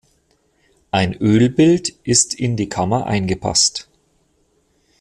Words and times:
Ein 0.89 1.13
Ölbild 1.17 1.89
ist 2.03 2.33
in 2.33 2.57
die 2.57 2.69
Kammer 2.69 3.05
eingepasst. 3.05 3.87